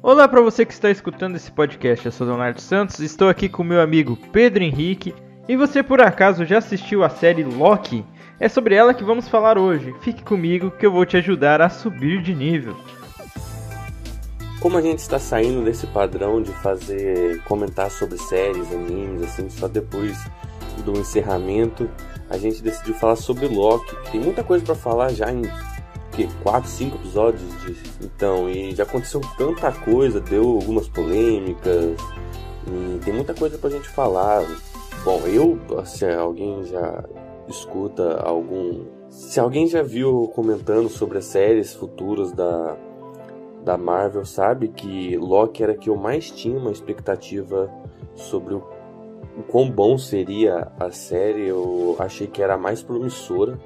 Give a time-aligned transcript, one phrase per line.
[0.00, 3.64] Olá para você que está escutando esse podcast, eu sou Leonardo Santos, estou aqui com
[3.64, 5.12] meu amigo Pedro Henrique.
[5.48, 8.06] E você por acaso já assistiu a série Loki?
[8.38, 9.92] É sobre ela que vamos falar hoje.
[10.00, 12.76] Fique comigo que eu vou te ajudar a subir de nível.
[14.60, 19.66] Como a gente está saindo desse padrão de fazer comentar sobre séries, animes, assim, só
[19.66, 20.16] depois
[20.84, 21.90] do encerramento,
[22.30, 23.96] a gente decidiu falar sobre Loki.
[24.12, 25.42] Tem muita coisa para falar já em
[26.18, 27.76] que, 4, 5 episódios de...
[28.04, 31.96] Então, e já aconteceu tanta coisa, deu algumas polêmicas,
[32.66, 34.44] e tem muita coisa pra gente falar.
[35.04, 37.04] Bom, eu, se alguém já
[37.48, 38.84] escuta algum.
[39.08, 42.76] Se alguém já viu comentando sobre as séries futuras da,
[43.64, 47.72] da Marvel, sabe que Loki era que eu mais tinha uma expectativa
[48.14, 48.62] sobre o,
[49.38, 51.46] o quão bom seria a série.
[51.46, 53.58] Eu achei que era a mais promissora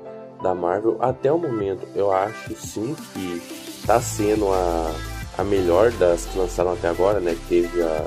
[0.43, 1.87] da Marvel até o momento.
[1.95, 4.95] Eu acho sim que tá sendo a,
[5.39, 7.35] a melhor das que lançaram até agora, né?
[7.35, 8.05] Que teve a.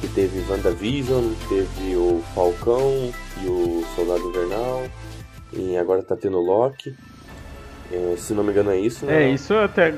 [0.00, 4.84] Que teve WandaVision, teve o Falcão e o Soldado Invernal.
[5.52, 6.96] E agora tá tendo Loki.
[7.92, 9.24] É, se não me engano é isso, né?
[9.24, 9.94] É, isso até,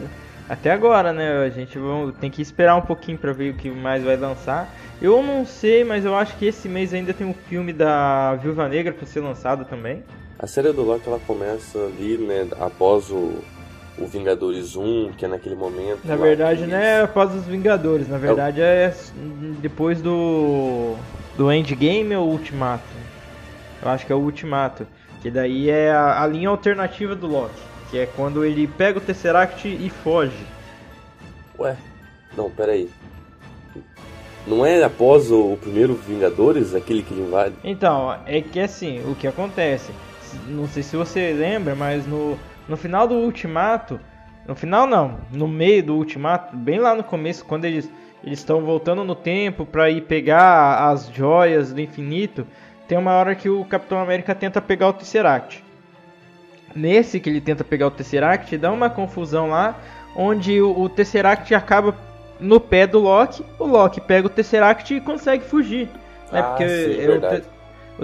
[0.48, 1.44] até agora, né?
[1.44, 1.78] A gente
[2.20, 4.68] tem que esperar um pouquinho para ver o que mais vai lançar.
[5.00, 8.68] Eu não sei, mas eu acho que esse mês ainda tem um filme da Viúva
[8.68, 10.02] Negra para ser lançado também.
[10.42, 13.38] A série do Loki ela começa ali, né, após o,
[13.96, 16.00] o Vingadores 1, que é naquele momento.
[16.04, 18.94] Na verdade, não é após os Vingadores, na verdade é, é
[19.60, 20.96] depois do
[21.36, 22.82] do Endgame ou Ultimato.
[23.80, 24.84] Eu acho que é o Ultimato,
[25.22, 29.00] que daí é a, a linha alternativa do Loki, que é quando ele pega o
[29.00, 30.44] Tesseract e foge.
[31.56, 31.76] Ué,
[32.36, 32.90] não, peraí.
[34.44, 37.54] Não é após o, o primeiro Vingadores, aquele que ele invade?
[37.62, 39.92] Então, é que assim, o que acontece?
[40.46, 42.38] Não sei se você lembra, mas no,
[42.68, 44.00] no final do Ultimato,
[44.46, 47.90] no final não, no meio do Ultimato, bem lá no começo, quando eles
[48.24, 52.46] eles estão voltando no tempo para ir pegar as joias do infinito,
[52.86, 55.64] tem uma hora que o Capitão América tenta pegar o Tesseract.
[56.74, 59.76] Nesse que ele tenta pegar o Tesseract, dá uma confusão lá,
[60.14, 61.94] onde o, o Tesseract acaba
[62.38, 65.88] no pé do Loki, o Loki pega o Tesseract e consegue fugir.
[66.30, 66.40] Né?
[66.40, 67.42] Ah, Porque sim, o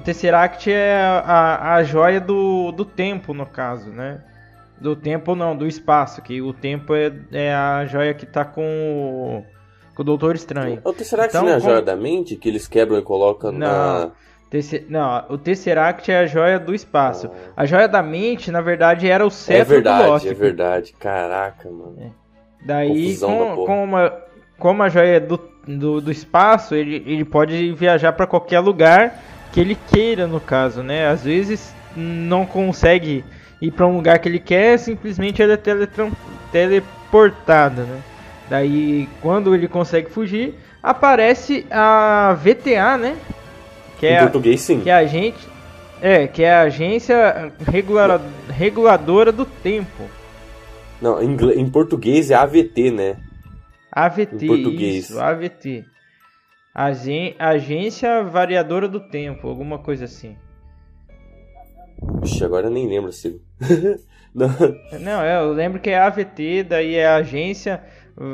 [0.01, 0.95] Tesseract é
[1.25, 4.21] a, a joia do, do tempo, no caso, né?
[4.81, 8.63] Do tempo não, do espaço, que o tempo é, é a joia que tá com
[8.63, 9.45] o,
[9.95, 10.81] com o Doutor Estranho.
[10.85, 13.59] O Tesseract então, não é a joia da mente que eles quebram e colocam não,
[13.59, 14.11] na...
[14.89, 17.31] Não, o Tesseract é a joia do espaço.
[17.57, 17.63] Ah.
[17.63, 20.29] A joia da mente, na verdade, era o cetro é verdade, do Loki.
[20.29, 21.97] É verdade, caraca, mano.
[22.01, 22.11] É.
[22.65, 24.13] Daí, com, com uma,
[24.59, 29.21] como a joia é do, do, do espaço, ele, ele pode viajar para qualquer lugar
[29.53, 31.09] que ele queira, no caso, né?
[31.09, 33.25] Às vezes não consegue
[33.61, 35.59] ir para um lugar que ele quer, simplesmente ele é
[36.53, 38.01] teleportado, né?
[38.49, 43.17] Daí, quando ele consegue fugir, aparece a VTA, né?
[43.99, 44.81] Que é em português, sim.
[44.81, 45.39] Que é a gente,
[46.01, 50.05] é, que é a agência regular, reguladora do tempo.
[51.01, 53.17] Não, em, em português é AVT, né?
[53.93, 55.11] AVT, em português.
[55.11, 55.85] isso, AVT.
[56.79, 60.37] Agência Variadora do Tempo, alguma coisa assim.
[62.23, 63.43] Ixi, agora eu nem lembro se.
[64.33, 64.49] não.
[65.01, 67.83] não, eu lembro que é AVT, daí é agência,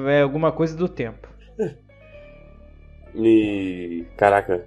[0.09, 1.27] é alguma coisa do tempo.
[3.15, 4.05] E.
[4.15, 4.67] Caraca.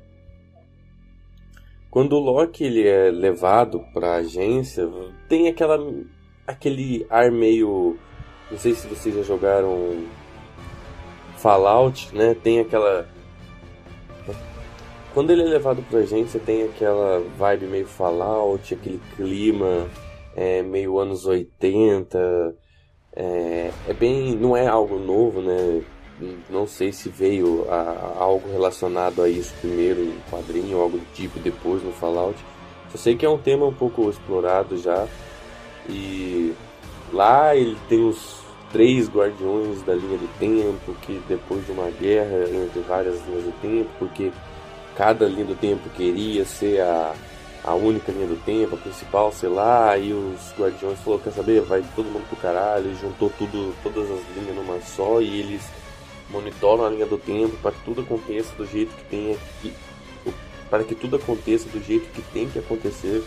[1.91, 4.89] Quando o Loki ele é levado pra agência,
[5.29, 5.77] tem aquela.
[6.47, 7.95] aquele ar meio.
[8.49, 10.03] Não sei se vocês já jogaram
[11.35, 12.33] Fallout, né?
[12.33, 13.07] Tem aquela
[15.17, 19.88] quando ele é levado pra agência, tem aquela vibe meio Fallout, aquele clima
[20.35, 22.55] é, meio anos 80.
[23.16, 24.35] É, é, bem.
[24.35, 25.81] não é algo novo, né?
[26.51, 31.13] Não sei se veio a, a algo relacionado a isso primeiro em quadrinho algo do
[31.16, 32.38] tipo depois no Fallout.
[32.91, 35.07] Só sei que é um tema um pouco explorado já.
[35.89, 36.53] E
[37.11, 38.39] lá ele tem os
[38.72, 43.61] três guardiões da linha do tempo, que depois de uma guerra entre várias linhas do
[43.64, 44.31] tempo, porque
[44.97, 47.14] cada linha do tempo queria ser a,
[47.64, 51.61] a única linha do tempo, a principal, sei lá, aí os guardiões falou, quer saber,
[51.61, 55.61] vai todo mundo pro caralho, juntou tudo, todas as linhas numa só e eles
[56.32, 59.73] monitoram a linha do tempo para que tudo aconteça do jeito que tem que,
[60.67, 63.23] para que tudo aconteça do jeito que tem que acontecer,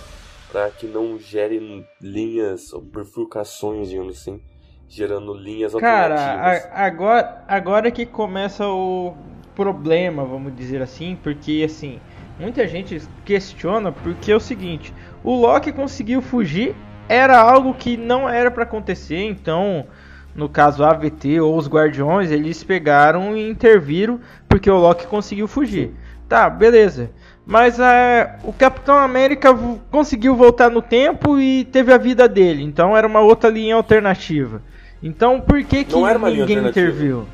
[0.51, 4.41] para que não gere linhas ou bifurcações, digamos assim,
[4.89, 6.63] gerando linhas Cara, alternativas.
[6.65, 9.15] Cara, agora, agora que começa o
[9.55, 11.99] problema, vamos dizer assim, porque assim,
[12.39, 14.93] muita gente questiona porque é o seguinte,
[15.23, 16.75] o Loki conseguiu fugir,
[17.09, 19.87] era algo que não era para acontecer, então
[20.35, 25.49] no caso a AVT ou os Guardiões, eles pegaram e interviram porque o Loki conseguiu
[25.49, 25.93] fugir.
[26.29, 27.11] Tá, beleza.
[27.45, 29.53] Mas é, o Capitão América
[29.91, 32.63] conseguiu voltar no tempo e teve a vida dele.
[32.63, 34.63] Então era uma outra linha alternativa.
[35.03, 37.27] Então por que, que ninguém interviu?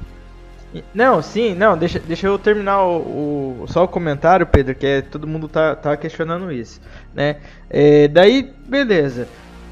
[0.95, 5.03] Não, sim, não, deixa, deixa eu terminar o, o, só o comentário, Pedro, que é,
[5.03, 6.81] todo mundo tá, tá questionando isso,
[7.15, 7.37] né?
[7.71, 9.29] É, daí, beleza.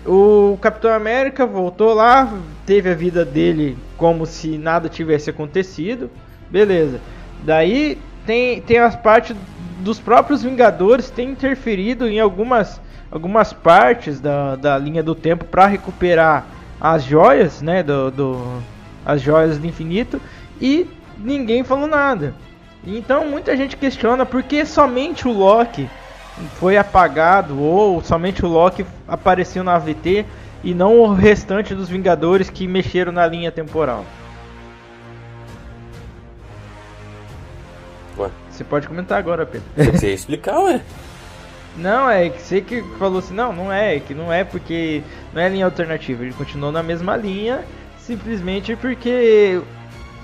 [0.07, 2.33] O Capitão América voltou lá,
[2.67, 6.11] teve a vida dele como se nada tivesse acontecido,
[6.51, 7.01] beleza.
[7.43, 9.35] Daí tem, tem as partes
[9.81, 12.81] dos próprios Vingadores tem interferido em algumas,
[13.11, 16.47] algumas partes da, da linha do tempo para recuperar
[16.81, 18.63] as joias, né, do, do,
[19.05, 20.21] as joias do infinito
[20.61, 20.87] e
[21.19, 22.35] ninguém falou nada.
[22.87, 25.89] Então muita gente questiona por que somente o Loki
[26.59, 30.27] foi apagado ou somente o Loki apareceu na AVT
[30.63, 34.05] e não o restante dos Vingadores que mexeram na linha temporal.
[38.19, 38.31] Ué?
[38.51, 39.69] Você pode comentar agora, Pedro.
[39.93, 40.81] Você ia explicar, ué?
[41.77, 45.03] Não, é que você que falou assim, não, não é, que não é porque
[45.33, 47.65] não é linha alternativa, ele continuou na mesma linha,
[47.99, 49.61] simplesmente porque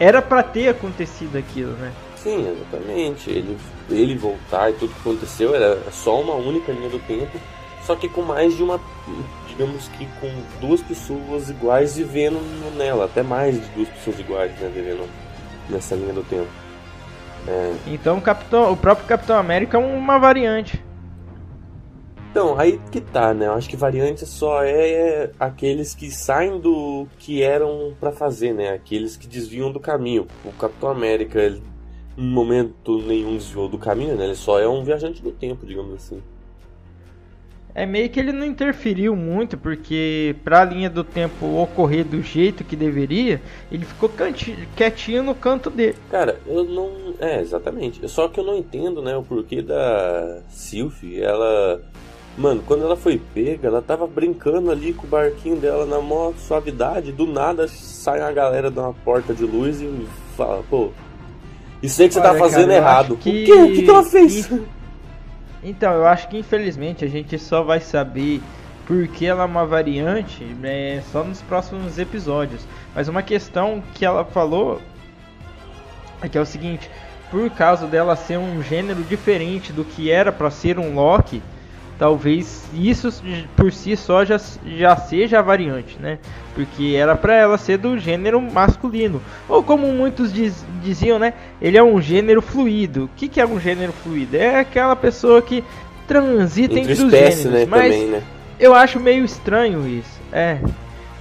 [0.00, 1.93] era para ter acontecido aquilo, né?
[2.17, 3.29] Sim, exatamente.
[3.31, 3.58] Ele,
[3.91, 7.38] ele voltar e tudo que aconteceu era só uma única linha do tempo,
[7.82, 8.81] só que com mais de uma,
[9.47, 12.41] digamos que com duas pessoas iguais vivendo
[12.76, 15.06] nela, até mais de duas pessoas iguais, né, vivendo
[15.69, 16.49] nessa linha do tempo.
[17.47, 17.75] É.
[17.87, 20.82] Então o, Capitão, o próprio Capitão América é uma variante.
[22.31, 23.49] Então, aí que tá, né?
[23.49, 28.71] Eu acho que variante só é aqueles que saem do que eram para fazer, né?
[28.71, 30.29] Aqueles que desviam do caminho.
[30.44, 31.61] O Capitão América, ele,
[32.17, 34.27] em momento nenhum desviou do caminho, né?
[34.27, 36.23] Ele só é um viajante do tempo, digamos assim.
[37.75, 42.62] É meio que ele não interferiu muito, porque pra linha do tempo ocorrer do jeito
[42.62, 43.41] que deveria,
[43.73, 44.11] ele ficou
[44.76, 45.97] quietinho no canto dele.
[46.11, 46.91] Cara, eu não.
[47.19, 48.09] É, exatamente.
[48.09, 51.81] Só que eu não entendo, né, o porquê da Sylvie, ela
[52.38, 56.32] Mano, quando ela foi pega, ela tava brincando ali com o barquinho dela na maior
[56.38, 57.12] suavidade.
[57.12, 60.06] Do nada sai a galera de uma porta de luz e
[60.37, 60.91] fala, pô,
[61.82, 63.17] isso aí que você tá Olha, tá fazendo cara, errado.
[63.17, 63.31] Que...
[63.31, 63.53] O quê?
[63.53, 64.50] O que, que ela fez?
[65.62, 68.41] Então, eu acho que infelizmente a gente só vai saber
[68.87, 72.67] porque ela é uma variante né, só nos próximos episódios.
[72.94, 74.81] Mas uma questão que ela falou
[76.23, 76.91] é que é o seguinte:
[77.31, 81.43] por causa dela ser um gênero diferente do que era para ser um Loki
[82.00, 83.23] talvez isso
[83.55, 86.19] por si só já, já seja a variante, né?
[86.55, 89.20] Porque era para ela ser do gênero masculino.
[89.47, 91.35] Ou como muitos diz, diziam, né?
[91.61, 93.05] Ele é um gênero fluido.
[93.05, 94.35] O que, que é um gênero fluido?
[94.35, 95.62] É aquela pessoa que
[96.08, 97.61] transita entre, entre os espécie, gêneros.
[97.61, 98.23] Né, mas também, né?
[98.58, 100.20] eu acho meio estranho isso.
[100.32, 100.56] É.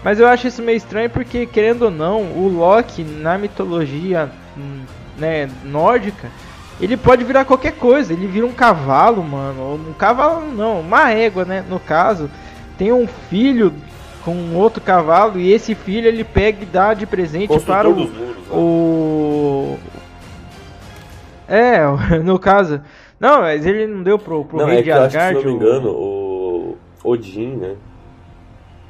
[0.01, 4.79] Mas eu acho isso meio estranho porque, querendo ou não, o Loki na mitologia hum,
[5.17, 6.29] né, nórdica
[6.79, 8.13] ele pode virar qualquer coisa.
[8.13, 9.79] Ele vira um cavalo, mano.
[9.89, 11.63] Um cavalo não, uma égua, né?
[11.69, 12.29] No caso,
[12.77, 13.73] tem um filho
[14.23, 17.95] com outro cavalo e esse filho ele pega e dá de presente Construtor para o,
[17.95, 18.33] muros, né?
[18.51, 19.77] o
[21.49, 21.79] é,
[22.23, 22.79] no caso,
[23.19, 25.39] não, mas ele não deu pro, pro não, rei é de Asgard.
[25.39, 27.75] Se não me engano, o Odin, né?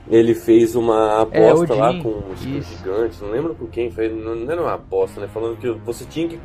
[0.09, 4.09] Ele fez uma é, aposta é, lá com os gigantes, não lembro com quem, foi,
[4.09, 5.27] não era uma aposta, né?
[5.27, 6.39] Falando que você tinha que.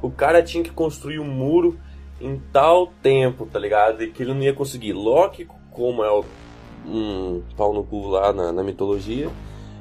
[0.00, 1.76] O cara tinha que construir um muro
[2.20, 4.02] em tal tempo, tá ligado?
[4.02, 4.92] E que ele não ia conseguir.
[4.92, 6.24] Loki, como é o,
[6.86, 9.28] um pau no cu lá na, na mitologia,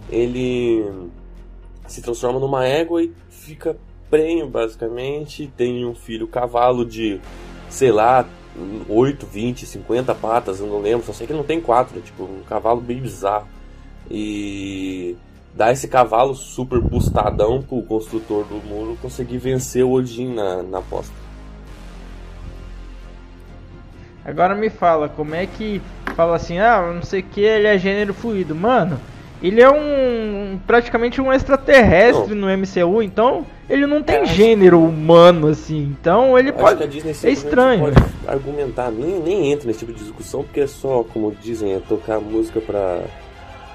[0.09, 0.83] ele
[1.87, 3.77] se transforma numa égua e fica
[4.09, 5.51] prenho, basicamente.
[5.55, 7.19] Tem um filho cavalo de,
[7.69, 8.27] sei lá,
[8.87, 12.01] 8, 20, 50 patas, eu não lembro, só sei que ele não tem quatro, é
[12.01, 13.47] tipo um cavalo bem bizarro.
[14.09, 15.15] E
[15.53, 20.77] dá esse cavalo super bustadão pro construtor do muro conseguir vencer o Odin na, na
[20.79, 21.13] aposta.
[24.23, 25.81] Agora me fala, como é que
[26.15, 28.53] fala assim, ah, não sei o que, ele é gênero fluido.
[28.53, 28.99] Mano,
[29.41, 32.49] ele é um praticamente um extraterrestre não.
[32.49, 35.95] no MCU, então ele não tem é, gênero humano assim.
[35.99, 37.85] Então ele pode é estranho.
[37.85, 37.97] Pode
[38.27, 42.19] argumentar, nem, nem entra nesse tipo de discussão porque é só, como dizem, é tocar
[42.19, 43.03] música para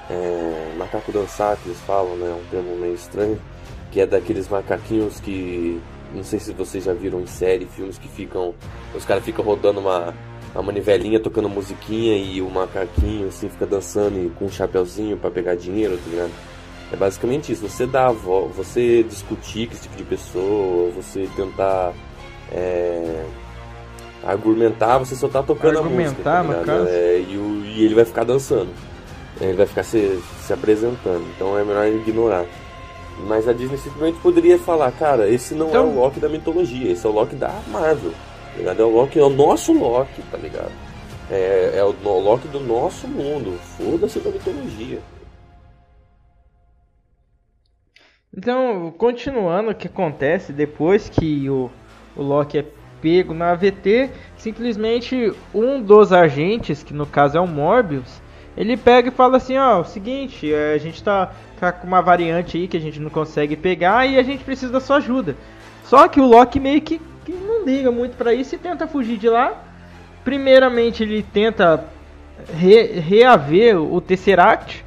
[0.09, 2.33] é, macaco dançar que eles falam, né?
[2.33, 3.39] Um termo meio estranho,
[3.91, 5.79] que é daqueles macaquinhos que
[6.13, 8.53] não sei se vocês já viram em série, filmes que ficam
[8.95, 10.13] os caras ficam rodando uma
[10.53, 15.31] a manivelinha tocando musiquinha e o macaquinho assim fica dançando e com um chapeuzinho para
[15.31, 16.31] pegar dinheiro, tá ligado?
[16.93, 17.67] É basicamente isso.
[17.67, 21.91] Você dá você discutir com esse tipo de pessoa, você tentar
[22.51, 23.25] é,
[24.23, 26.21] argumentar, você só tá tocando a música.
[26.23, 26.87] Tá no?
[26.87, 28.69] É, e, o, e ele vai ficar dançando.
[29.41, 32.45] Ele vai ficar se, se apresentando, então é melhor ignorar.
[33.27, 35.83] Mas a Disney simplesmente poderia falar, cara, esse não então...
[35.83, 38.11] é o Loki da mitologia, esse é o Loki da Marvel.
[38.11, 38.81] Tá ligado?
[38.81, 40.71] É o Loki, é o nosso Loki, tá ligado?
[41.31, 43.59] É, é o Loki do nosso mundo.
[43.77, 44.99] Foda-se da mitologia.
[48.35, 51.69] Então, continuando, o que acontece depois que o,
[52.15, 52.65] o Loki é
[52.99, 58.21] pego na AVT, simplesmente um dos agentes, que no caso é o Morbius,
[58.57, 62.01] ele pega e fala assim, ó, o seguinte, é, a gente tá, tá com uma
[62.01, 65.35] variante aí que a gente não consegue pegar e a gente precisa da sua ajuda.
[65.83, 69.17] Só que o Loki meio que, que não liga muito para isso e tenta fugir
[69.17, 69.63] de lá.
[70.23, 71.85] Primeiramente ele tenta
[72.55, 74.85] re, reaver o Tesseract,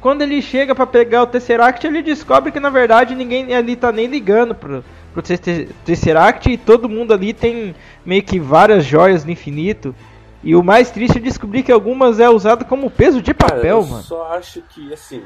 [0.00, 3.90] quando ele chega para pegar o Tesseract, ele descobre que na verdade ninguém ali tá
[3.90, 7.74] nem ligando pro, pro Tesseract e todo mundo ali tem
[8.04, 9.94] meio que várias joias do infinito.
[10.42, 13.68] E o mais triste é descobrir que algumas é usado como peso de papel, Cara,
[13.68, 13.98] eu mano.
[13.98, 15.22] Eu só acho que assim,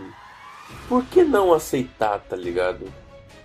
[0.89, 2.87] por que não aceitar, tá ligado?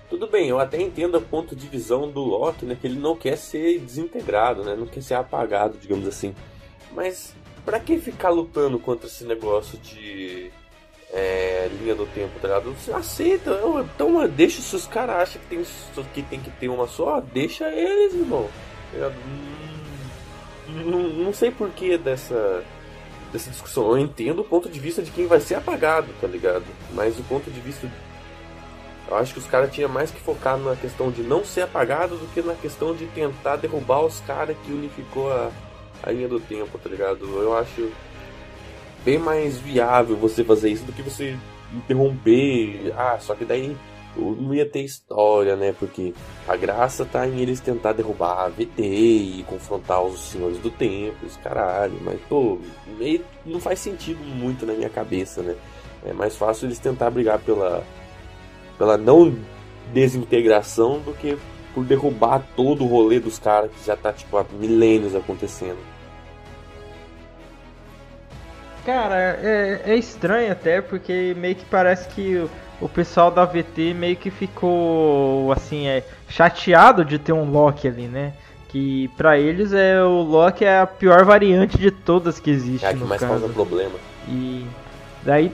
[0.10, 3.16] Tudo bem, eu até entendo o ponto de visão do Loki, né, que ele não
[3.16, 6.34] quer ser desintegrado, né, não quer ser apagado, digamos assim.
[6.94, 7.34] Mas
[7.66, 10.52] para que ficar lutando contra esse negócio de
[11.12, 12.76] é, linha do tempo, tá ligado?
[12.94, 13.60] Aceita,
[13.96, 15.66] então deixa se os caras acham que tem,
[16.14, 18.50] que tem que ter uma só, deixa eles, irmão.
[18.92, 19.12] Tá
[20.68, 22.64] não, não, não sei porquê dessa,
[23.32, 23.92] dessa discussão.
[23.92, 26.66] Eu entendo o ponto de vista de quem vai ser apagado, tá ligado?
[26.94, 27.90] Mas o ponto de vista.
[29.08, 32.18] Eu acho que os caras tinham mais que focar na questão de não ser apagado
[32.18, 35.52] do que na questão de tentar derrubar os caras que unificou a,
[36.02, 37.24] a linha do tempo, tá ligado?
[37.40, 37.92] Eu acho
[39.06, 41.38] bem mais viável você fazer isso do que você
[41.72, 42.92] interromper.
[42.98, 43.78] Ah, só que daí
[44.18, 45.74] não ia ter história, né?
[45.78, 46.14] Porque
[46.48, 51.26] a graça tá em eles tentar derrubar a VT e confrontar os senhores do tempo,
[51.26, 51.98] os caralho.
[52.02, 52.58] Mas, pô,
[53.46, 55.56] não faz sentido muito na minha cabeça, né?
[56.06, 57.84] É mais fácil eles tentar brigar pela,
[58.78, 59.36] pela não
[59.94, 61.38] desintegração do que
[61.74, 65.95] por derrubar todo o rolê dos caras que já tá, tipo, há milênios acontecendo.
[68.86, 72.50] Cara, é, é estranho até, porque meio que parece que o,
[72.86, 78.08] o pessoal da VT meio que ficou, assim, é, chateado de ter um Loki ali,
[78.08, 78.34] né?
[78.70, 82.86] Que pra eles é o Loki é a pior variante de todas que existe.
[82.86, 83.34] É a que mais caso.
[83.34, 83.96] causa problema.
[84.28, 84.66] E
[85.24, 85.52] daí.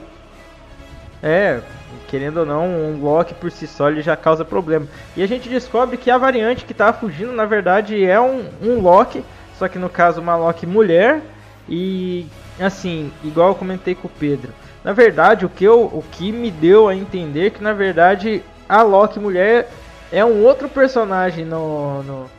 [1.22, 1.60] É,
[2.08, 4.86] querendo ou não, um Loki por si só ele já causa problema.
[5.16, 8.80] E a gente descobre que a variante que tá fugindo, na verdade, é um, um
[8.80, 9.24] Loki,
[9.58, 11.22] só que no caso uma Loki mulher.
[11.68, 12.26] E
[12.60, 14.52] assim, igual eu comentei com o Pedro.
[14.84, 18.82] Na verdade, o que, eu, o que me deu a entender que na verdade a
[18.82, 19.70] Loki mulher
[20.10, 22.30] é um outro personagem no, no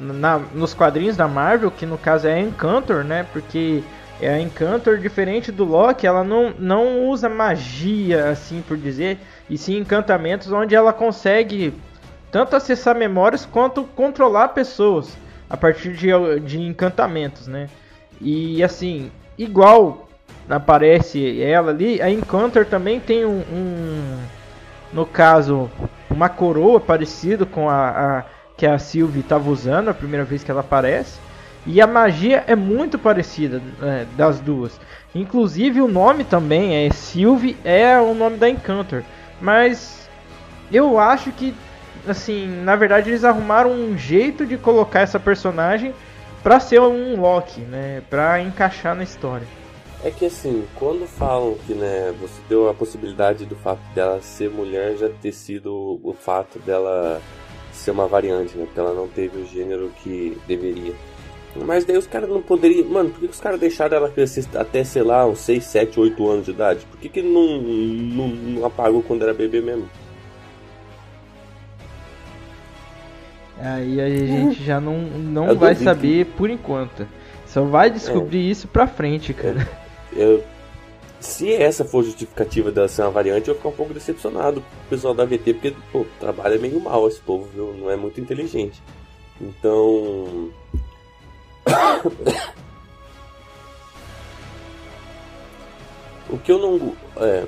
[0.00, 3.26] na, nos quadrinhos da Marvel, que no caso é a Encantor, né?
[3.32, 3.82] Porque
[4.20, 9.18] é a Encantor, diferente do Loki, ela não, não usa magia, assim por dizer,
[9.48, 11.74] e sim encantamentos onde ela consegue
[12.30, 15.16] tanto acessar memórias quanto controlar pessoas
[15.48, 16.08] a partir de,
[16.40, 17.68] de encantamentos, né?
[18.20, 20.08] E assim, igual
[20.48, 24.18] aparece ela ali, a Encounter também tem um, um
[24.92, 25.70] no caso,
[26.10, 28.24] uma coroa parecido com a, a
[28.56, 31.18] que a Sylvie estava usando a primeira vez que ela aparece.
[31.66, 34.78] E a magia é muito parecida é, das duas.
[35.14, 39.02] Inclusive o nome também é Sylvie, é o nome da Encounter.
[39.40, 40.08] Mas
[40.70, 41.54] eu acho que,
[42.06, 45.94] assim, na verdade eles arrumaram um jeito de colocar essa personagem
[46.42, 48.02] para ser um Loki, né?
[48.08, 49.46] Para encaixar na história.
[50.02, 54.48] É que assim, quando falam que né, você deu a possibilidade do fato dela ser
[54.48, 57.20] mulher já ter sido o fato dela
[57.72, 58.64] ser uma variante, né?
[58.64, 60.94] Porque ela não teve o gênero que deveria.
[61.56, 62.88] Mas daí os caras não poderiam.
[62.88, 66.30] Mano, por que os caras deixaram ela crescer até, sei lá, uns 6, 7, 8
[66.30, 66.86] anos de idade?
[66.86, 69.88] Por que, que não, não, não apagou quando era bebê mesmo?
[73.62, 77.06] Aí a gente já não, não vai saber por enquanto.
[77.46, 78.50] Só vai descobrir é.
[78.50, 79.68] isso pra frente, cara.
[80.16, 80.22] É.
[80.22, 80.42] Eu,
[81.20, 84.66] se essa for justificativa dela ser uma variante, eu vou ficar um pouco decepcionado com
[84.66, 87.74] o pessoal da VT, porque pô, trabalha meio mal esse povo, viu?
[87.74, 88.82] Não é muito inteligente.
[89.38, 90.50] Então.
[96.30, 96.96] o que eu não.
[97.18, 97.46] É,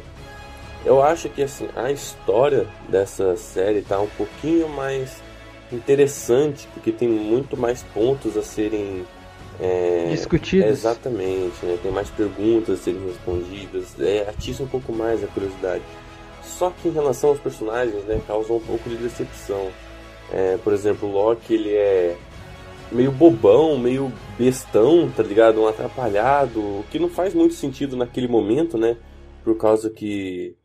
[0.85, 5.22] eu acho que assim, a história dessa série tá um pouquinho mais
[5.73, 9.05] interessante, porque tem muito mais pontos a serem
[9.61, 10.69] é, discutidos.
[10.69, 11.79] Exatamente, né?
[11.83, 15.83] tem mais perguntas a serem respondidas, é, atiça um pouco mais a curiosidade.
[16.43, 19.71] Só que em relação aos personagens, né, causa um pouco de decepção.
[20.31, 22.17] É, por exemplo, o Loki ele é
[22.91, 25.61] meio bobão, meio bestão, tá ligado?
[25.61, 28.97] Um atrapalhado, o que não faz muito sentido naquele momento, né?
[29.45, 30.57] por causa que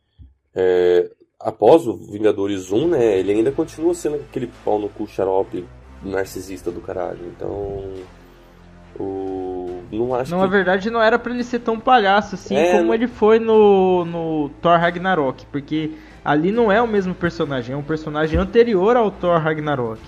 [0.55, 5.65] é, após o Vingadores 1, né, ele ainda continua sendo aquele pau no cu xarope
[6.03, 7.25] narcisista do caralho.
[7.35, 8.05] Então,
[8.99, 10.45] o não acho Não, que...
[10.45, 12.95] na verdade não era para ele ser tão palhaço assim É, como né?
[12.95, 15.91] ele foi no, no Thor Ragnarok, porque
[16.23, 20.01] ali não é o mesmo personagem, é um personagem anterior ao Thor Ragnarok.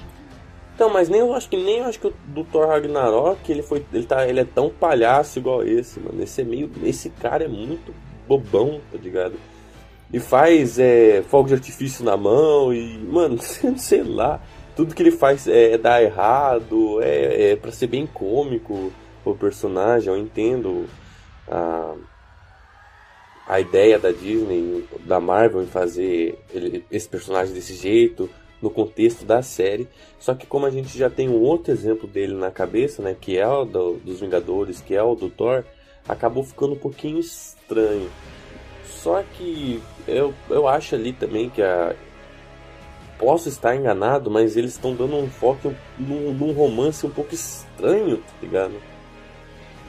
[0.75, 3.61] Então, mas nem eu acho que nem eu acho que o do Thor Ragnarok ele
[3.61, 6.21] foi ele tá ele é tão palhaço igual esse, mano.
[6.23, 7.93] Esse é meio esse cara é muito
[8.27, 9.35] bobão, tá ligado?
[10.11, 13.37] E faz é, fogo de artifício na mão e, mano,
[13.77, 14.41] sei lá,
[14.75, 18.91] tudo que ele faz é, dar errado, é, é para ser bem cômico
[19.23, 20.87] o personagem, eu entendo
[21.47, 21.93] a,
[23.47, 28.29] a ideia da Disney, da Marvel em fazer ele- esse personagem desse jeito
[28.61, 29.87] no contexto da série.
[30.19, 33.37] Só que como a gente já tem um outro exemplo dele na cabeça, né, que
[33.37, 35.63] é o do- dos Vingadores, que é o do Thor,
[36.07, 38.09] acabou ficando um pouquinho estranho.
[38.89, 41.95] Só que eu, eu acho ali também que a.
[43.17, 48.17] Posso estar enganado, mas eles estão dando um foco num, num romance um pouco estranho,
[48.17, 48.73] tá ligado?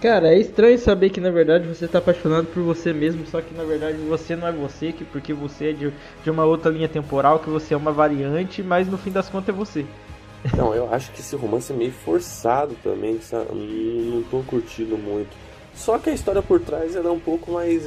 [0.01, 3.55] Cara, é estranho saber que na verdade você tá apaixonado por você mesmo, só que
[3.55, 5.93] na verdade você não é você, que porque você é de,
[6.25, 9.55] de uma outra linha temporal, que você é uma variante, mas no fim das contas
[9.55, 9.87] é você.
[10.57, 13.47] Não, eu acho que esse romance é meio forçado também, sabe?
[13.53, 15.29] Não, não tô curtindo muito.
[15.75, 17.87] Só que a história por trás era um pouco mais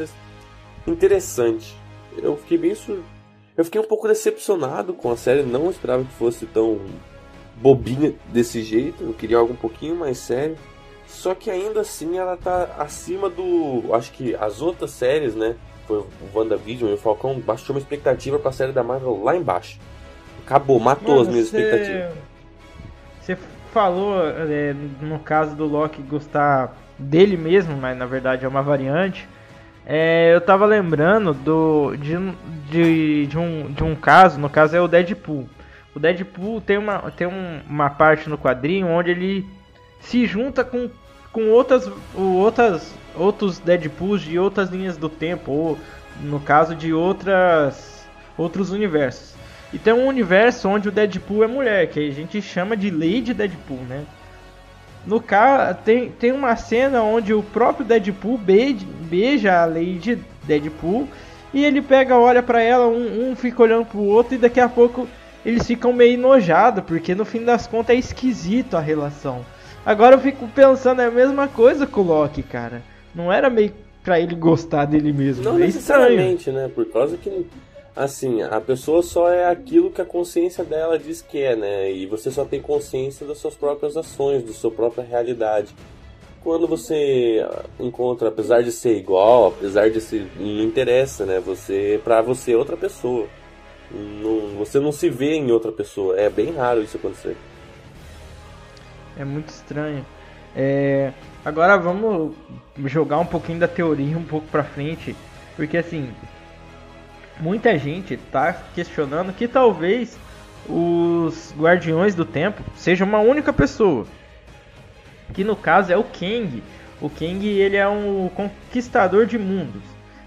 [0.87, 1.75] interessante.
[2.17, 2.99] Eu fiquei bem sur...
[3.55, 6.79] Eu fiquei um pouco decepcionado com a série, não esperava que fosse tão
[7.55, 9.03] bobinha desse jeito.
[9.03, 10.57] Eu queria algo um pouquinho mais sério.
[11.05, 13.93] Só que ainda assim ela tá acima do.
[13.93, 15.55] Acho que as outras séries, né?
[15.85, 19.79] Foi o WandaVision e o Falcão baixou uma expectativa pra série da Marvel lá embaixo.
[20.45, 22.13] Acabou, matou as minhas expectativas.
[23.21, 23.37] Você
[23.71, 29.27] falou, é, no caso do Loki, gostar dele mesmo, mas na verdade é uma variante.
[29.85, 32.15] É, eu tava lembrando do, de,
[32.69, 35.47] de, de, um, de um caso, no caso é o Deadpool.
[35.93, 39.45] O Deadpool tem uma, tem um- uma parte no quadrinho onde ele
[39.99, 40.89] se junta com,
[41.31, 45.77] com outras, outras, outros Deadpools de outras linhas do tempo, ou
[46.21, 49.33] no caso de outras, outros universos.
[49.73, 53.33] E tem um universo onde o Deadpool é mulher, que a gente chama de Lady
[53.33, 54.03] Deadpool, né?
[55.05, 61.07] No caso, tem, tem uma cena onde o próprio Deadpool beija, beija a Lady Deadpool
[61.53, 64.69] e ele pega, olha pra ela, um, um fica olhando pro outro e daqui a
[64.69, 65.07] pouco
[65.45, 69.45] eles ficam meio enojados, porque no fim das contas é esquisito a relação.
[69.85, 72.81] Agora eu fico pensando, é a mesma coisa com o Loki, cara.
[73.13, 75.43] Não era meio pra ele gostar dele mesmo.
[75.43, 76.09] Não é estranho.
[76.09, 76.71] necessariamente, né?
[76.73, 77.45] Por causa que,
[77.95, 81.91] assim, a pessoa só é aquilo que a consciência dela diz que é, né?
[81.91, 85.73] E você só tem consciência das suas próprias ações, da sua própria realidade.
[86.41, 87.45] Quando você
[87.79, 90.27] encontra, apesar de ser igual, apesar de ser.
[90.37, 91.39] Não interessa, né?
[91.39, 92.01] Você.
[92.03, 93.27] Pra você é outra pessoa.
[93.89, 96.19] Não, você não se vê em outra pessoa.
[96.19, 97.37] É bem raro isso acontecer.
[99.17, 100.05] É muito estranho.
[100.53, 101.13] É,
[101.45, 102.33] Agora vamos
[102.85, 105.13] jogar um pouquinho da teoria um pouco pra frente,
[105.57, 106.09] porque assim,
[107.39, 110.17] muita gente tá questionando que talvez
[110.67, 114.05] os Guardiões do Tempo sejam uma única pessoa.
[115.33, 116.63] Que no caso é o Kang.
[117.01, 119.81] O Kang ele é um conquistador de mundos.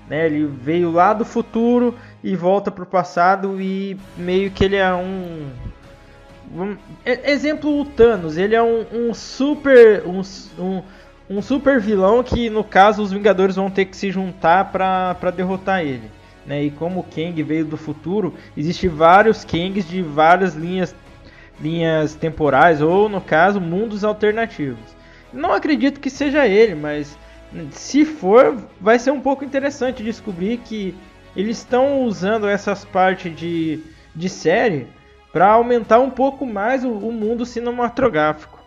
[0.09, 0.27] Né?
[0.27, 5.51] Ele veio lá do futuro e volta pro passado e meio que ele é um
[7.05, 10.23] Exemplo o Thanos, ele é um, um super um,
[10.59, 10.83] um,
[11.29, 15.81] um super vilão que no caso os Vingadores vão ter que se juntar pra derrotar
[15.81, 16.09] ele,
[16.47, 16.63] né?
[16.65, 20.95] E como o Kang veio do futuro, existe vários Kangs de várias linhas
[21.59, 24.95] linhas temporais ou no caso mundos alternativos.
[25.33, 27.19] Não acredito que seja ele, mas
[27.71, 30.95] se for, vai ser um pouco interessante descobrir que
[31.35, 33.81] eles estão usando essas partes de,
[34.15, 34.87] de série
[35.33, 38.59] para aumentar um pouco mais o, o mundo cinematográfico.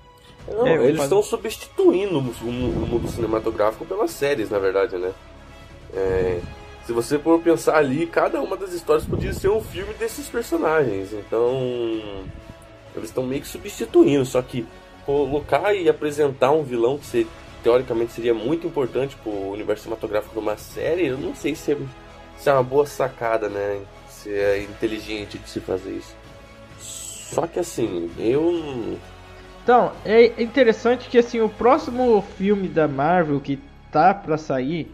[0.48, 5.12] Não, É, eles estão substituindo o mu- o mundo cinematográfico pelas séries, na verdade, né?
[5.94, 6.40] É,
[6.90, 11.14] se você for pensar ali, cada uma das histórias podia ser um filme desses personagens.
[11.14, 11.52] Então,
[12.96, 14.26] eles estão meio que substituindo.
[14.26, 14.66] Só que
[15.06, 17.28] colocar e apresentar um vilão que se-
[17.62, 21.78] teoricamente seria muito importante pro universo cinematográfico de uma série, eu não sei se é,
[22.40, 23.82] se é uma boa sacada, né?
[24.10, 26.16] Se é inteligente de se fazer isso.
[26.80, 28.98] Só que assim, eu
[29.64, 33.60] Então, é interessante que assim, o próximo filme da Marvel que
[33.92, 34.92] tá pra sair,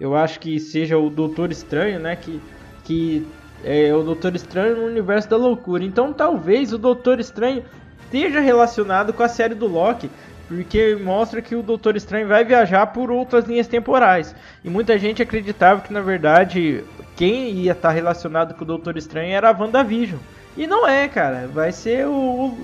[0.00, 2.40] eu acho que seja o Doutor Estranho, né, que
[2.84, 3.24] que
[3.62, 5.84] é o Doutor Estranho no universo da loucura.
[5.84, 7.62] Então, talvez o Doutor Estranho
[8.04, 10.10] esteja relacionado com a série do Loki,
[10.48, 14.34] porque mostra que o Doutor Estranho vai viajar por outras linhas temporais.
[14.64, 16.82] E muita gente acreditava que, na verdade,
[17.14, 20.18] quem ia estar relacionado com o Doutor Estranho era a WandaVision.
[20.56, 21.46] E não é, cara.
[21.46, 22.58] Vai ser o.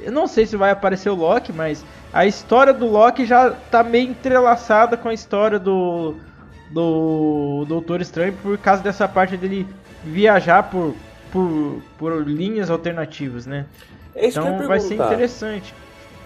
[0.00, 3.82] Eu não sei se vai aparecer o Loki, mas a história do Loki já tá
[3.82, 6.14] meio entrelaçada com a história do.
[6.70, 9.66] Do Doutor Estranho por causa dessa parte dele
[10.04, 10.94] viajar por,
[11.32, 13.66] por, por linhas alternativas, né?
[14.14, 15.74] É então vai ser interessante.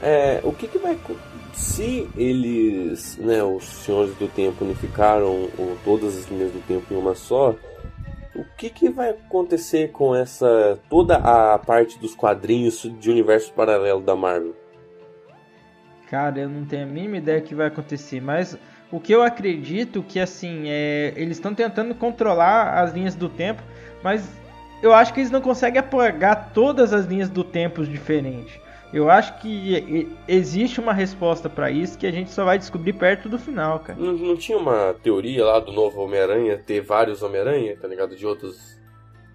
[0.03, 0.99] É, o que, que vai.
[1.53, 5.49] Se eles, né, os senhores do tempo unificaram
[5.85, 7.55] todas as linhas do tempo em uma só,
[8.35, 10.79] o que, que vai acontecer com essa.
[10.89, 14.55] toda a parte dos quadrinhos de universo paralelo da Marvel?
[16.09, 18.59] Cara, eu não tenho a mínima ideia que vai acontecer, mas
[18.93, 23.63] o que eu acredito que assim, é, eles estão tentando controlar as linhas do tempo,
[24.03, 24.29] mas
[24.83, 28.59] eu acho que eles não conseguem apagar todas as linhas do tempo diferentes.
[28.93, 33.29] Eu acho que existe uma resposta para isso que a gente só vai descobrir perto
[33.29, 33.97] do final, cara.
[33.97, 38.17] Não, não tinha uma teoria lá do novo Homem-Aranha ter vários Homem-Aranha, tá ligado?
[38.17, 38.81] De outras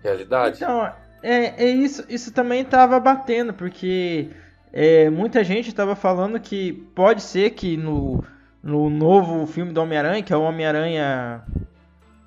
[0.03, 0.61] realidades?
[0.61, 0.91] Então,
[1.23, 4.27] é, é isso, isso também tava batendo, porque
[4.73, 8.25] é, muita gente tava falando que pode ser que no,
[8.65, 11.43] no novo filme do Homem-Aranha, que é o Homem-Aranha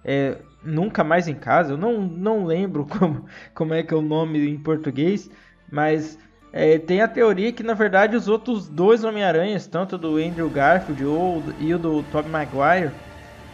[0.04, 4.00] é, Nunca Mais em Casa, eu não, não lembro como, como é que é o
[4.00, 5.28] nome em português,
[5.70, 6.16] mas
[6.52, 11.04] é, tem a teoria que na verdade os outros dois Homem-Aranhas, tanto do Andrew Garfield
[11.04, 12.92] ou, e o do Tobey Maguire,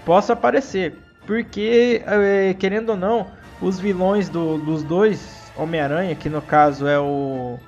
[0.04, 0.94] possam aparecer.
[1.26, 3.26] Porque, é, querendo ou não,
[3.62, 7.58] os vilões do, dos dois Homem-Aranha, que no caso é o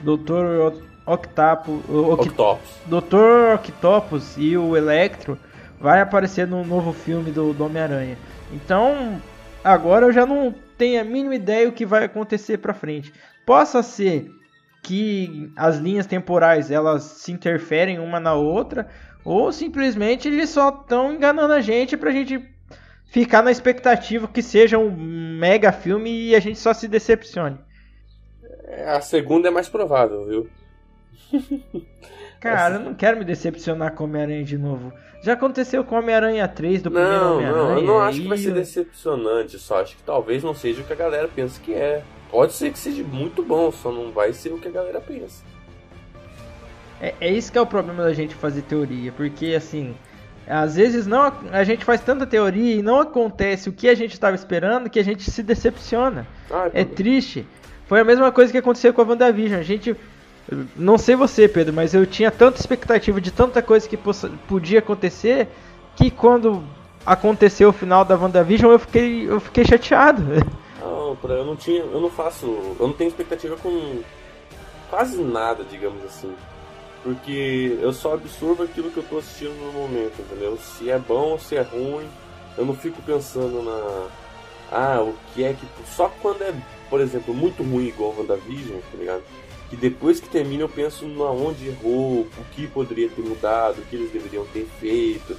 [0.00, 0.78] Dr.
[1.08, 2.68] Octapo, Octopus.
[2.86, 3.54] Dr.
[3.54, 5.38] Octopus e o Electro,
[5.80, 8.18] vai aparecer no novo filme do, do Homem-Aranha.
[8.52, 9.20] Então,
[9.64, 13.12] agora eu já não tenho a mínima ideia o que vai acontecer pra frente.
[13.46, 14.30] Possa ser
[14.82, 18.88] que as linhas temporais elas se interferem uma na outra,
[19.24, 22.42] ou simplesmente eles só estão enganando a gente pra gente
[23.06, 27.58] ficar na expectativa que seja um mega filme e a gente só se decepcione.
[28.86, 30.48] A segunda é mais provável, viu?
[32.40, 34.92] Cara, eu não quero me decepcionar com Homem-Aranha de novo.
[35.22, 37.64] Já aconteceu com Homem-Aranha 3 do primeiro Homem-Aranha.
[37.64, 40.84] Não, eu não acho que vai ser decepcionante, só acho que talvez não seja o
[40.84, 42.02] que a galera pensa que é.
[42.30, 45.42] Pode ser que seja muito bom, só não vai ser o que a galera pensa.
[47.00, 49.94] É, é isso que é o problema da gente fazer teoria, porque assim,
[50.46, 54.12] às vezes não a gente faz tanta teoria e não acontece o que a gente
[54.12, 56.26] estava esperando que a gente se decepciona.
[56.50, 57.46] Ah, é, é triste.
[57.86, 59.60] Foi a mesma coisa que aconteceu com a WandaVision.
[59.60, 59.96] A gente.
[60.76, 63.98] Não sei você, Pedro, mas eu tinha tanta expectativa de tanta coisa que
[64.48, 65.48] podia acontecer
[65.94, 66.62] que quando
[67.04, 70.22] aconteceu o final da WandaVision eu fiquei, eu fiquei chateado.
[70.80, 71.82] Não, eu não tinha.
[71.82, 72.46] Eu não faço.
[72.78, 74.00] Eu não tenho expectativa com
[74.90, 76.34] quase nada, digamos assim.
[77.02, 80.58] Porque eu só absorvo aquilo que eu tô assistindo no momento, entendeu?
[80.58, 82.06] Se é bom ou se é ruim,
[82.56, 84.08] eu não fico pensando na.
[84.70, 85.66] Ah, o que é que.
[85.86, 86.52] Só quando é,
[86.90, 89.22] por exemplo, muito ruim igual WandaVision, tá ligado?
[89.70, 93.84] Que depois que termina eu penso na onde errou, o que poderia ter mudado, o
[93.84, 95.36] que eles deveriam ter feito.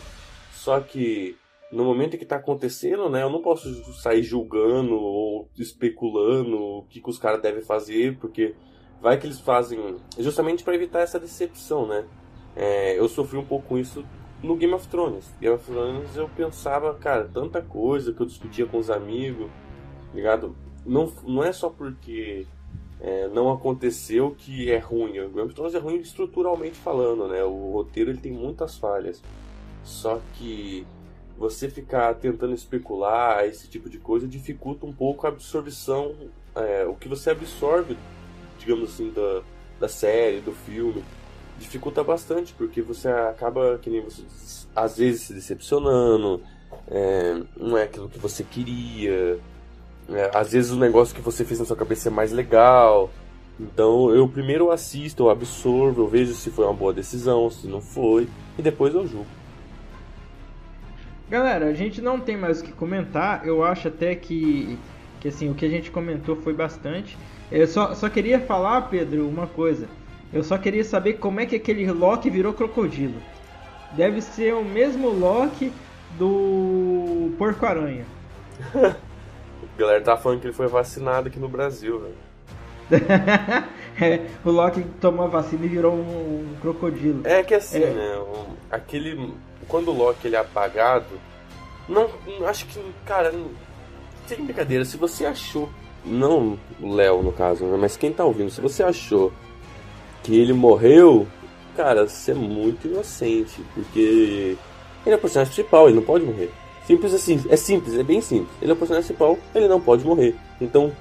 [0.52, 1.36] Só que
[1.72, 7.02] no momento que está acontecendo, né, eu não posso sair julgando ou especulando o que,
[7.02, 8.56] que os caras devem fazer, porque
[9.02, 12.06] vai que eles fazem justamente para evitar essa decepção, né?
[12.56, 14.04] É, eu sofri um pouco com isso
[14.42, 15.32] no Game of Thrones.
[15.40, 19.50] Game of Thrones eu pensava, cara, tanta coisa que eu discutia com os amigos,
[20.14, 20.56] ligado?
[20.86, 22.48] Não, não é só porque
[23.02, 25.20] é, não aconteceu que é ruim.
[25.20, 27.44] O Game of Thrones é ruim estruturalmente falando, né?
[27.44, 29.22] O roteiro ele tem muitas falhas.
[29.84, 30.86] Só que
[31.38, 36.14] você ficar tentando especular esse tipo de coisa dificulta um pouco a absorção,
[36.54, 37.98] é, o que você absorve,
[38.60, 39.42] digamos assim, da,
[39.80, 41.02] da série, do filme,
[41.58, 44.24] dificulta bastante, porque você acaba, que nem você
[44.76, 46.42] às vezes se decepcionando,
[46.88, 49.40] é, não é aquilo que você queria,
[50.12, 53.10] é, às vezes o negócio que você fez na sua cabeça é mais legal.
[53.60, 57.82] Então eu primeiro assisto, eu absorvo, eu vejo se foi uma boa decisão, se não
[57.82, 59.28] foi, e depois eu julgo.
[61.30, 63.46] Galera, a gente não tem mais o que comentar.
[63.46, 64.80] Eu acho até que,
[65.20, 67.18] que assim, o que a gente comentou foi bastante.
[67.52, 69.88] Eu só, só queria falar, Pedro, uma coisa.
[70.34, 73.22] Eu só queria saber como é que aquele Loki virou crocodilo.
[73.92, 75.72] Deve ser o mesmo Loki
[76.18, 78.06] do Porco-Aranha.
[79.80, 82.30] a galera tá falando que ele foi vacinado aqui no Brasil, velho.
[84.02, 87.26] é, o Loki tomou a vacina e virou um, um crocodilo.
[87.26, 87.90] É que assim, é.
[87.90, 88.18] né?
[88.18, 89.34] Um, aquele
[89.70, 91.06] quando o Loki ele é apagado,
[91.88, 92.10] não,
[92.46, 93.34] acho que, cara,
[94.28, 95.70] sem brincadeira, se você achou,
[96.04, 99.32] não o Léo no caso, né, mas quem tá ouvindo, se você achou
[100.24, 101.28] que ele morreu,
[101.78, 104.58] cara, ser muito inocente, porque
[105.06, 106.52] ele é o personagem principal, ele não pode morrer.
[106.90, 108.50] Simples assim, é simples, é bem simples.
[108.60, 110.36] Ele é o personagem principal, ele não pode morrer.
[110.60, 110.92] Então,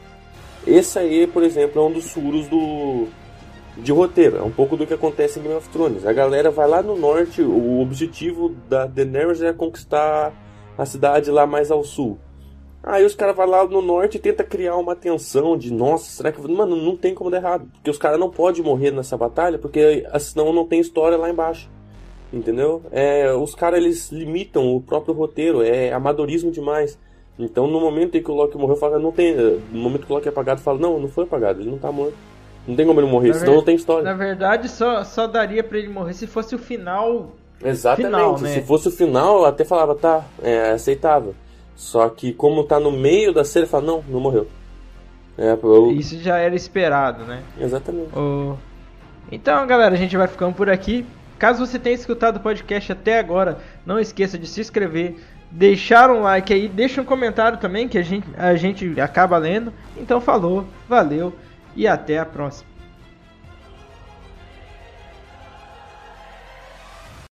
[0.66, 3.06] esse aí, por exemplo, é um dos furos do
[3.74, 4.36] de roteiro.
[4.36, 6.04] É um pouco do que acontece em Game of Thrones.
[6.04, 10.34] A galera vai lá no norte, o objetivo da Daenerys é conquistar
[10.76, 12.18] a cidade lá mais ao sul.
[12.82, 16.30] Aí os caras vão lá no norte e tenta criar uma tensão de nossa, será
[16.30, 16.38] que.
[16.46, 17.66] Mano, não tem como dar errado.
[17.72, 21.70] Porque os caras não podem morrer nessa batalha, porque senão não tem história lá embaixo.
[22.32, 22.82] Entendeu?
[22.90, 26.98] É, os caras eles limitam o próprio roteiro, é amadorismo demais.
[27.38, 29.34] Então no momento em que o Loki morreu, fala, não tem.
[29.34, 31.90] No momento que o Loki é apagado, fala, não, não foi apagado, ele não tá
[31.90, 32.14] morto.
[32.66, 33.56] Não tem como ele morrer, na senão ver...
[33.56, 34.04] não tem história.
[34.04, 37.32] Na verdade, só, só daria para ele morrer se fosse o final.
[37.64, 38.06] Exatamente.
[38.06, 38.48] Final, né?
[38.50, 41.34] Se fosse o final, até falava, tá, é aceitável.
[41.74, 44.46] Só que como tá no meio da série, fala, não, não morreu.
[45.38, 45.92] É, eu...
[45.92, 47.42] Isso já era esperado, né?
[47.58, 48.10] Exatamente.
[48.18, 48.56] O...
[49.30, 51.06] Então, galera, a gente vai ficando por aqui.
[51.38, 55.16] Caso você tenha escutado o podcast até agora, não esqueça de se inscrever,
[55.50, 59.72] deixar um like aí, deixa um comentário também que a gente, a gente acaba lendo.
[59.96, 61.34] Então falou, valeu
[61.76, 62.77] e até a próxima.